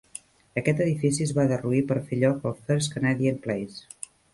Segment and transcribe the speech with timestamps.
[0.61, 4.15] Aquest edifici es va derruir per fer lloc al First Canadian Place.